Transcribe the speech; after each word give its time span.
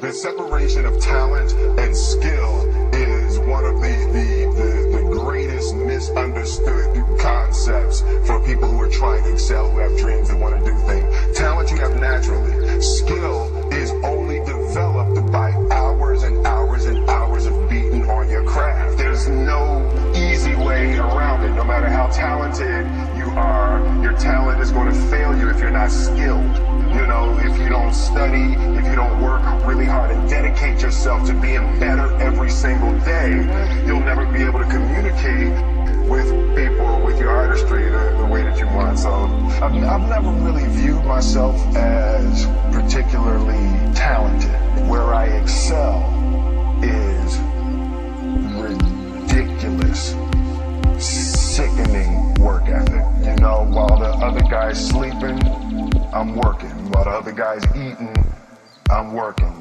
The 0.00 0.12
separation 0.12 0.86
of 0.86 1.00
talent 1.00 1.50
and 1.76 1.96
skill 1.96 2.94
is 2.94 3.36
one 3.40 3.64
of 3.64 3.80
the, 3.80 3.96
the, 4.12 4.46
the, 4.54 4.96
the 4.96 5.10
greatest 5.10 5.74
misunderstood 5.74 7.18
concepts 7.18 8.02
for 8.24 8.38
people 8.46 8.68
who 8.68 8.80
are 8.80 8.88
trying 8.88 9.24
to 9.24 9.32
excel, 9.32 9.68
who 9.68 9.78
have 9.78 9.98
dreams 9.98 10.30
and 10.30 10.40
want 10.40 10.56
to 10.56 10.64
do 10.64 10.78
things. 10.86 11.36
Talent 11.36 11.72
you 11.72 11.78
have 11.78 12.00
naturally. 12.00 12.80
Skill 12.80 13.72
is 13.72 13.90
only 14.04 14.38
developed 14.44 15.32
by 15.32 15.50
hours 15.72 16.22
and 16.22 16.46
hours 16.46 16.84
and 16.84 16.98
hours 17.10 17.46
of 17.46 17.68
beating 17.68 18.08
on 18.08 18.30
your 18.30 18.44
craft. 18.44 18.98
There's 18.98 19.28
no 19.28 19.82
easy 20.14 20.54
way 20.54 20.96
around 20.96 21.42
it. 21.42 21.50
No 21.56 21.64
matter 21.64 21.88
how 21.88 22.06
talented 22.06 22.86
you 23.18 23.30
are, 23.30 23.80
your 24.00 24.12
talent 24.12 24.60
is 24.60 24.70
going 24.70 24.92
to 24.92 25.00
fail 25.10 25.36
you 25.36 25.50
if 25.50 25.58
you're 25.58 25.72
not 25.72 25.90
skilled. 25.90 26.56
You 26.94 27.06
know, 27.06 27.36
if 27.42 27.58
you 27.58 27.68
don't 27.68 27.92
study, 27.92 28.54
if 28.78 28.86
you 28.86 28.94
don't 28.94 29.20
work 29.20 29.42
really 29.68 29.84
hard 29.84 30.10
and 30.10 30.26
dedicate 30.30 30.80
yourself 30.80 31.26
to 31.26 31.34
being 31.34 31.78
better 31.78 32.10
every 32.22 32.48
single 32.48 32.98
day, 33.00 33.32
you'll 33.86 34.00
never 34.00 34.24
be 34.32 34.42
able 34.42 34.58
to 34.58 34.64
communicate 34.64 35.52
with 36.08 36.26
people, 36.56 37.02
with 37.04 37.20
your 37.20 37.28
artistry 37.28 37.84
the, 37.84 38.16
the 38.18 38.26
way 38.26 38.42
that 38.42 38.58
you 38.58 38.66
want. 38.68 38.98
So 38.98 39.12
I've, 39.12 39.74
I've 39.84 40.08
never 40.08 40.30
really 40.42 40.66
viewed 40.68 41.04
myself 41.04 41.54
as 41.76 42.46
particularly 42.72 43.94
talented. 43.94 44.50
Where 44.88 45.12
I 45.12 45.26
excel 45.26 46.00
is 46.82 47.36
ridiculous, 48.56 50.16
sickening 50.98 52.32
work 52.36 52.62
ethic. 52.68 53.04
You 53.22 53.36
know, 53.36 53.66
while 53.68 53.98
the 53.98 54.08
other 54.24 54.40
guy's 54.48 54.82
sleeping, 54.88 55.38
I'm 56.14 56.36
working. 56.36 56.70
While 56.90 57.04
the 57.04 57.10
other 57.10 57.32
guy's 57.32 57.64
eating, 57.76 58.14
I'm 58.90 59.12
working. 59.12 59.57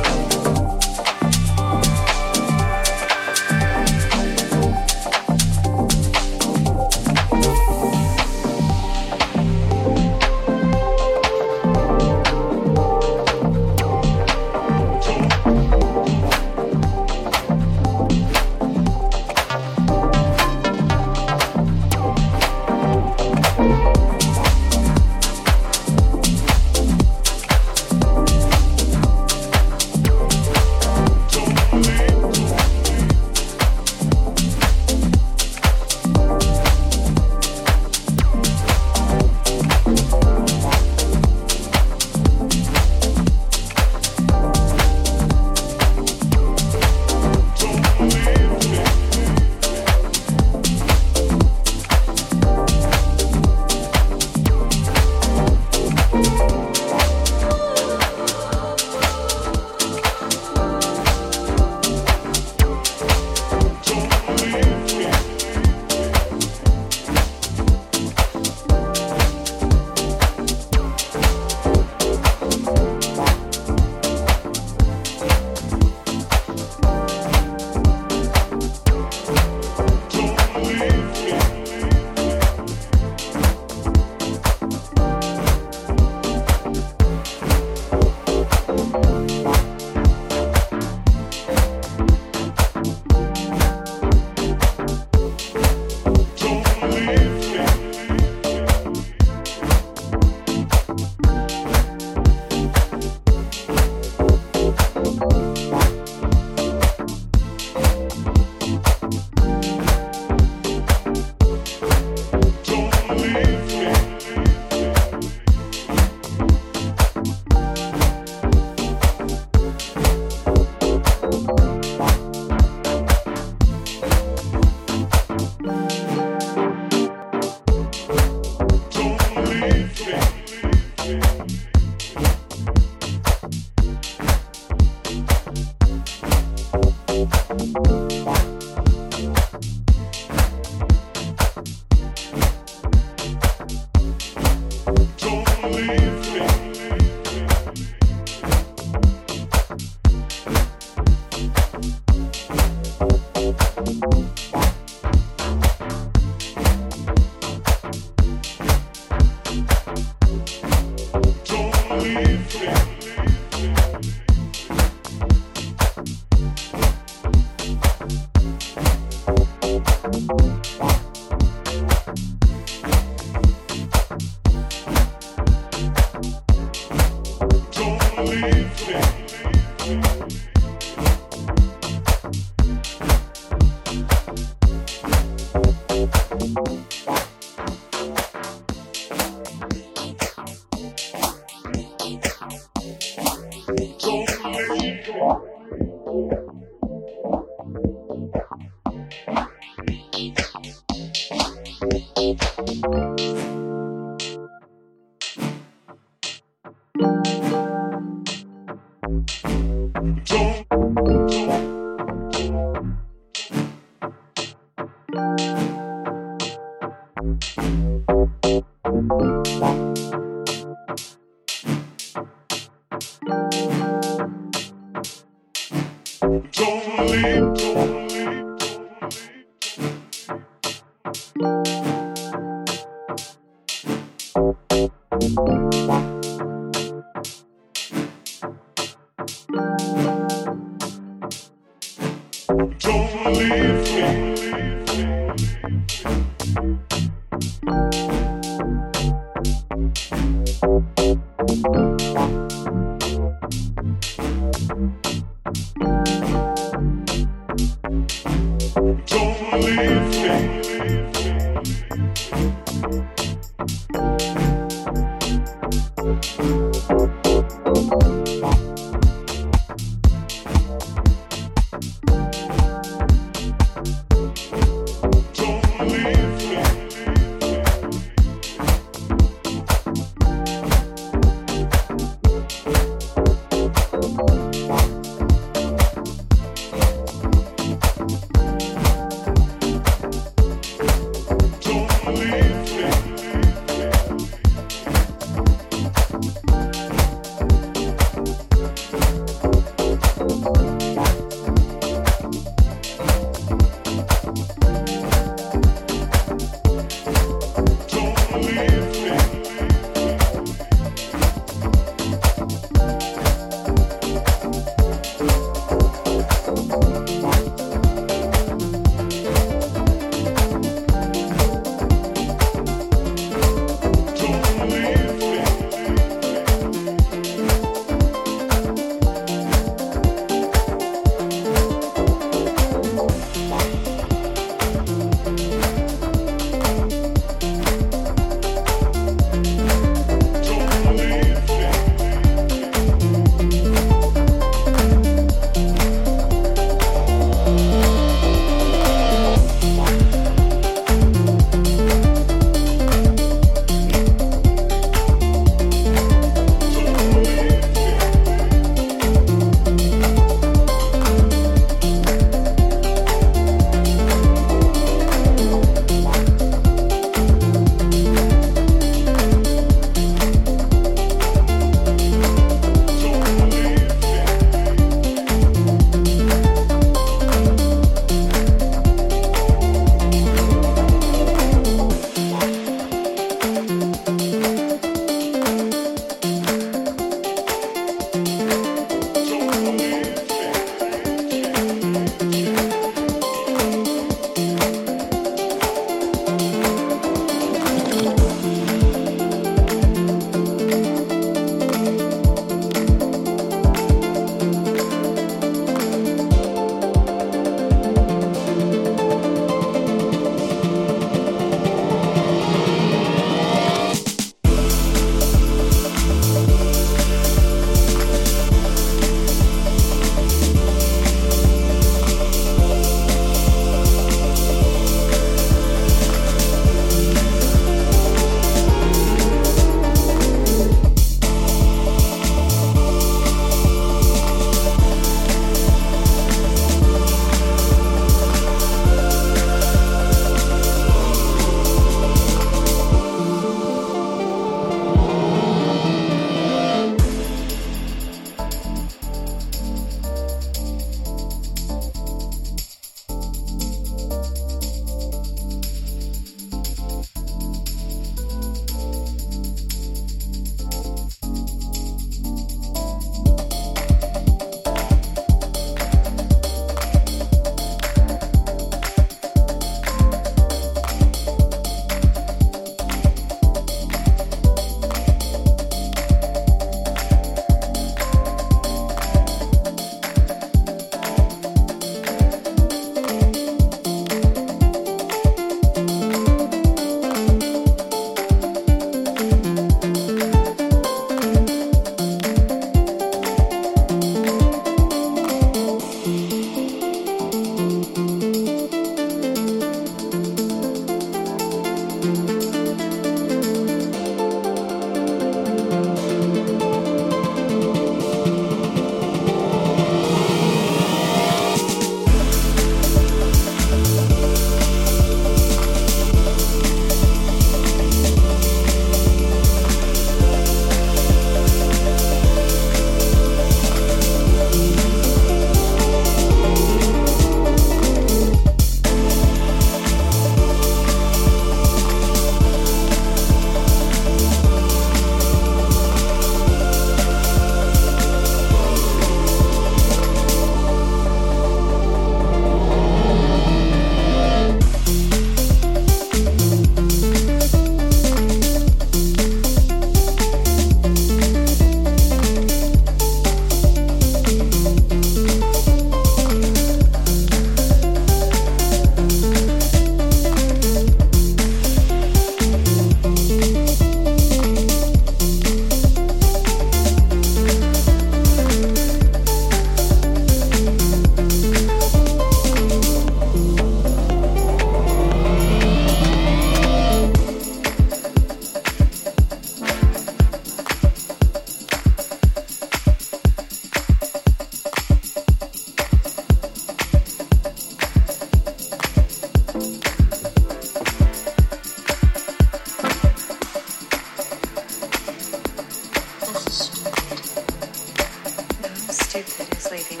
tube 599.14 599.26
that 599.26 599.56
is 599.56 599.70
leaving. 599.70 600.00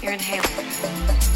You're 0.00 0.12
inhaling. 0.12 1.33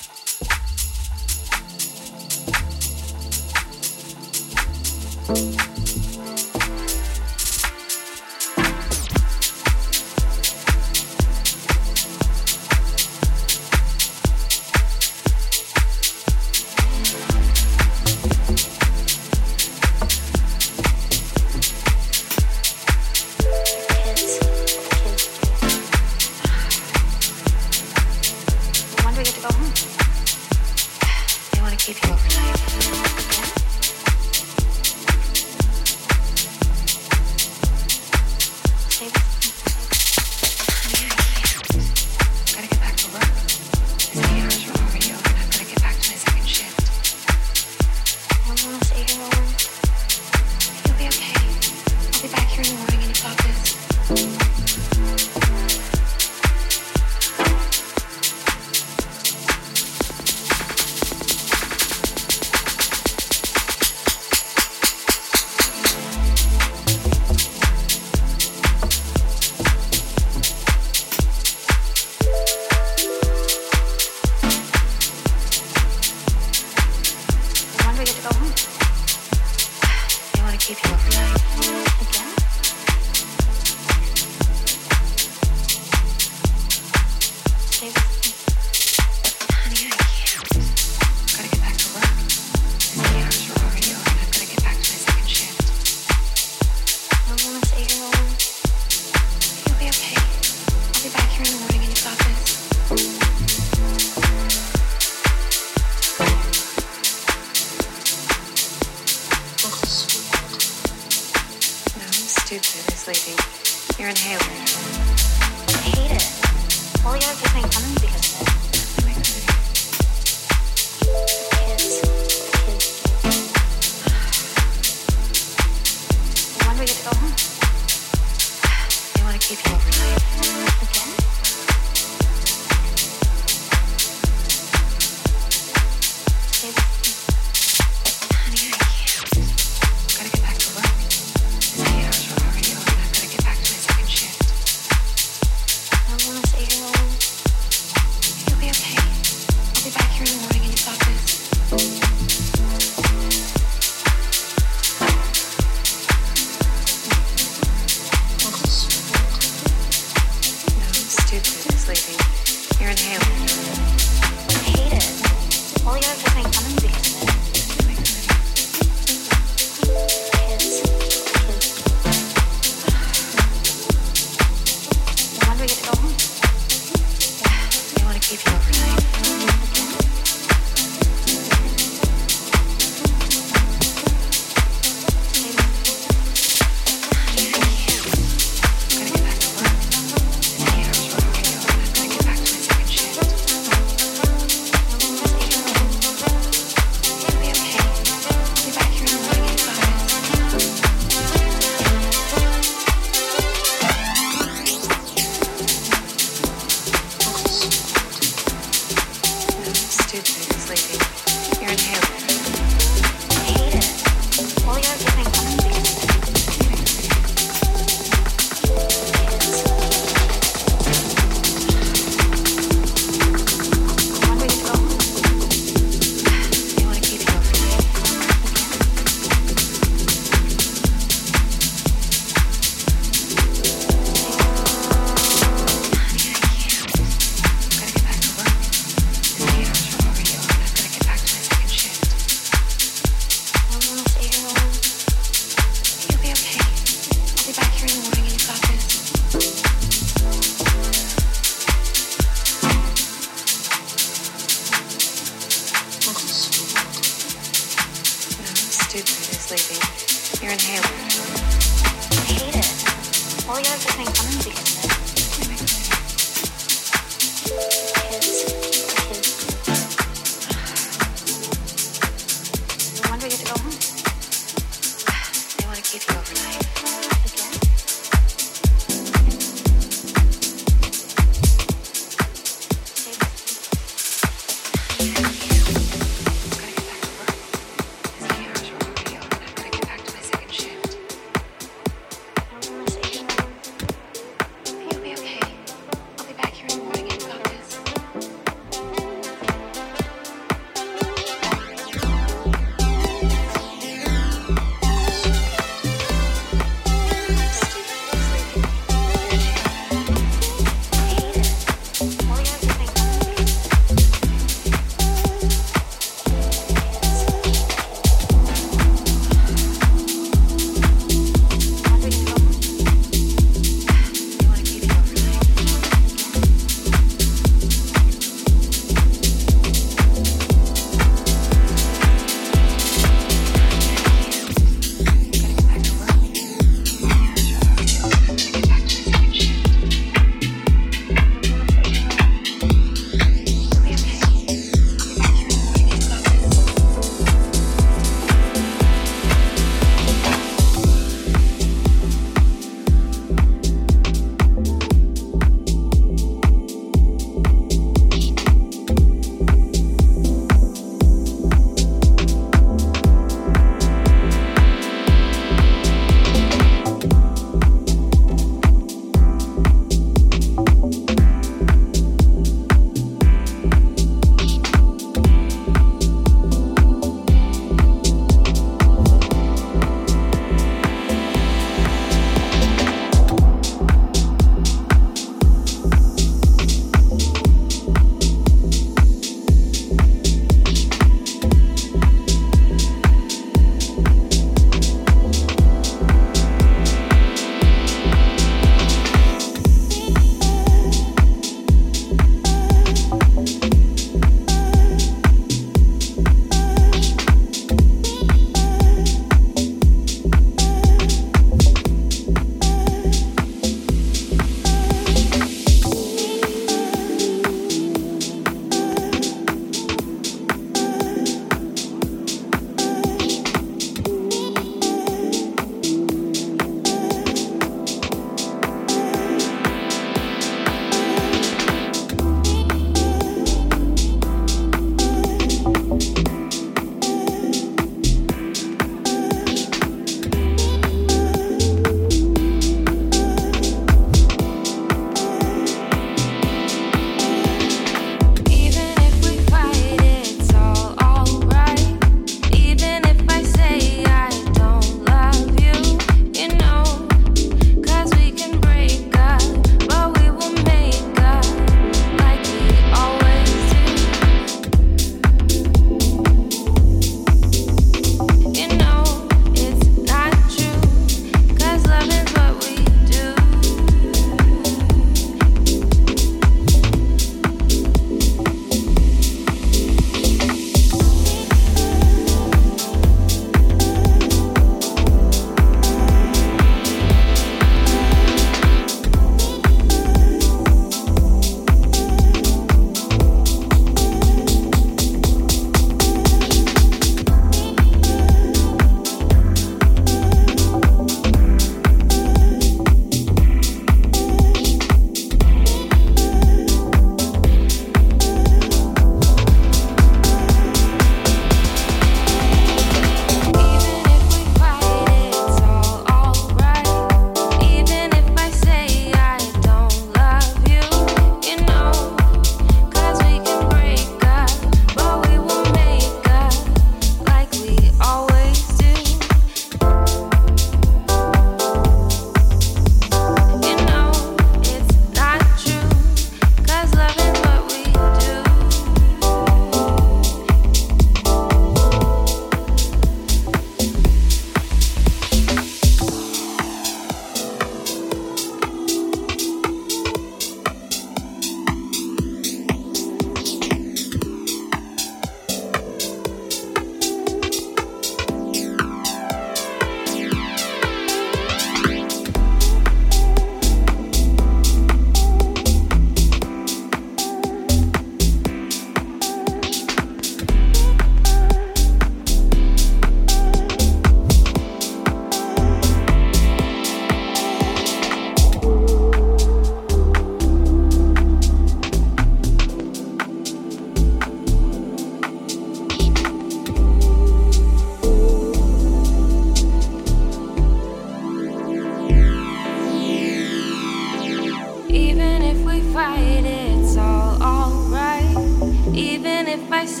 Mas 599.86 600.00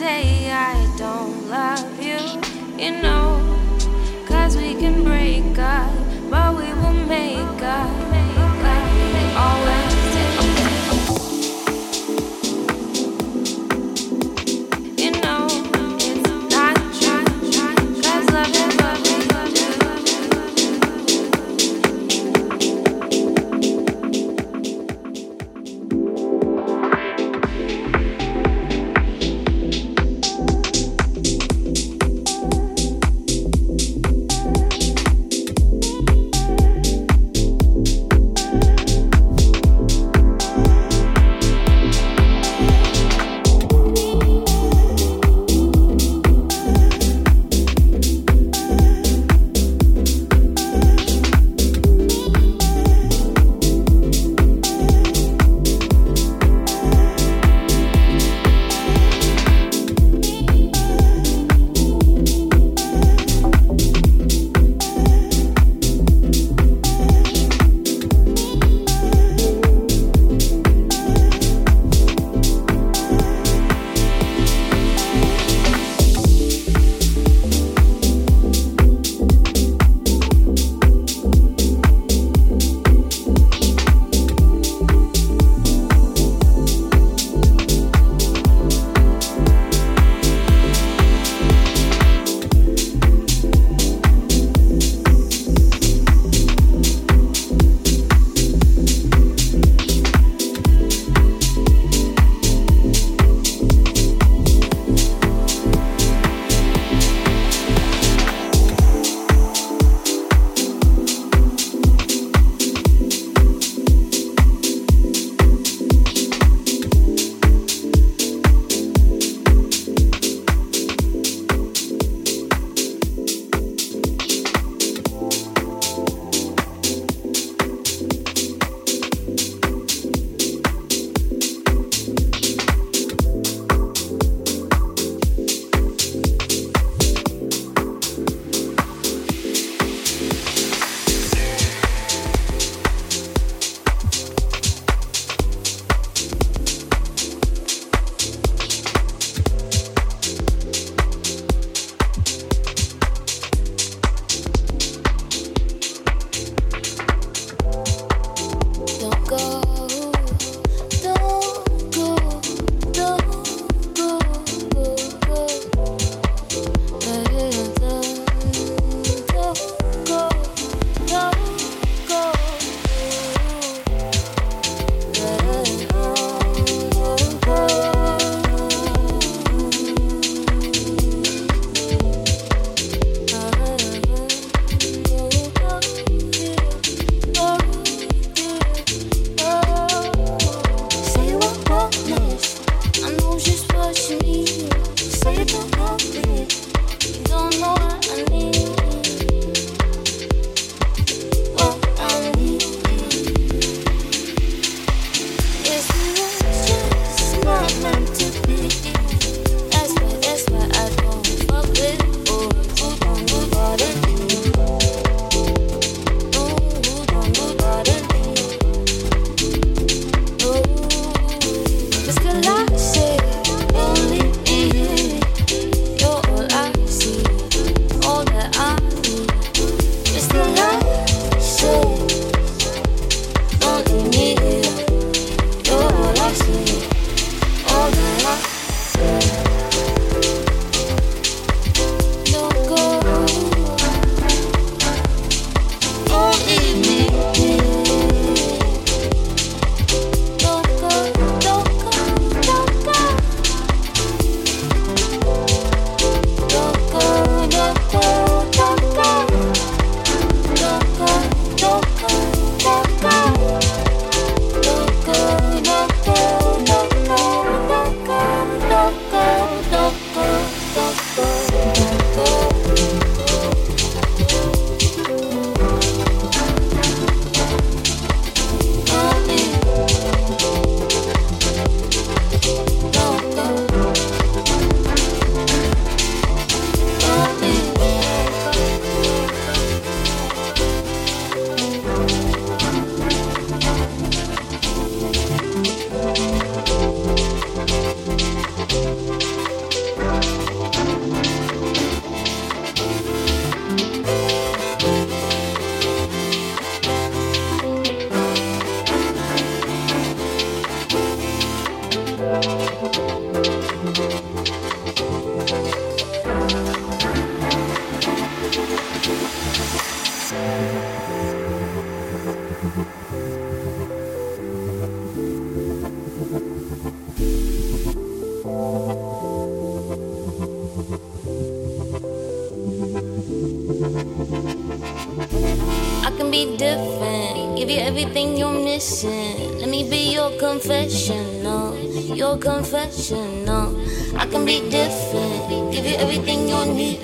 confessional. 343.08 343.76
I 344.16 344.26
can 344.26 344.44
be 344.44 344.60
different, 344.70 345.72
give 345.72 345.84
you 345.84 345.96
everything 345.96 346.48
you 346.48 346.66
need. 346.66 347.00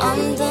I'm 0.00 0.34
done 0.36 0.43